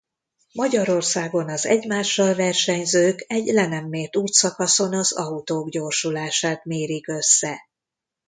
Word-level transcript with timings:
Magyarországon 0.51 1.49
az 1.49 1.65
egymással 1.65 2.33
versenyzők 2.35 3.23
egy 3.27 3.45
le 3.45 3.65
nem 3.67 3.87
mért 3.87 4.15
útszakaszon 4.15 4.93
az 4.93 5.11
autók 5.13 5.69
gyorsulását 5.69 6.65
mérik 6.65 7.07
össze. 7.07 7.69